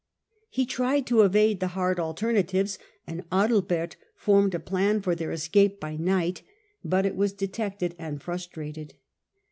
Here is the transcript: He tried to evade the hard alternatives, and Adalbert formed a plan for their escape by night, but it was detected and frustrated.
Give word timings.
He 0.49 0.65
tried 0.65 1.05
to 1.05 1.21
evade 1.21 1.59
the 1.59 1.67
hard 1.77 1.99
alternatives, 1.99 2.79
and 3.05 3.23
Adalbert 3.31 3.97
formed 4.15 4.55
a 4.55 4.59
plan 4.59 4.99
for 4.99 5.13
their 5.13 5.31
escape 5.31 5.79
by 5.79 5.95
night, 5.95 6.41
but 6.83 7.05
it 7.05 7.15
was 7.15 7.33
detected 7.33 7.93
and 7.99 8.19
frustrated. 8.19 8.95